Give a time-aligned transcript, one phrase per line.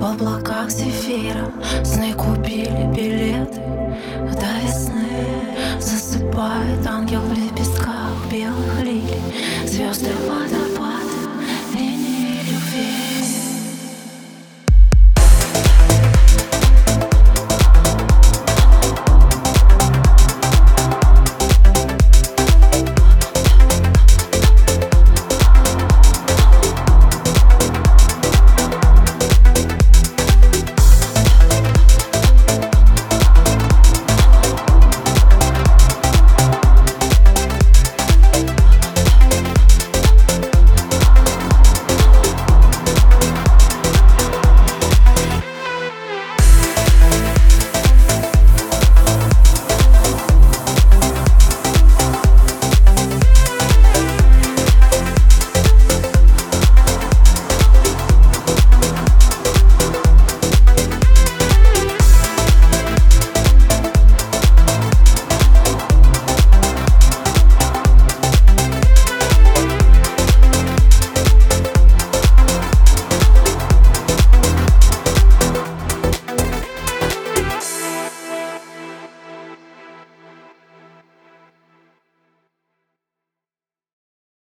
[0.00, 1.52] В облаках зефира
[1.84, 3.60] сны купили билеты.
[4.32, 9.20] До весны засыпает ангел в лепестках белых лилий.
[9.66, 10.69] Звезды ладов